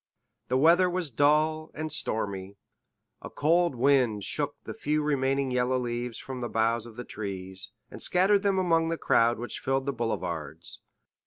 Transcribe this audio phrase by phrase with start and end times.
[0.47, 2.57] The weather was dull and stormy,
[3.21, 7.69] a cold wind shook the few remaining yellow leaves from the boughs of the trees,
[7.91, 10.79] and scattered them among the crowd which filled the boulevards.